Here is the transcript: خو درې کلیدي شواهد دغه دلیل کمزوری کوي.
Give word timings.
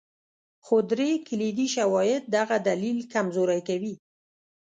خو 0.65 0.75
درې 0.91 1.09
کلیدي 1.27 1.67
شواهد 1.75 2.21
دغه 2.35 2.55
دلیل 2.67 2.97
کمزوری 3.13 3.61
کوي. 3.69 3.93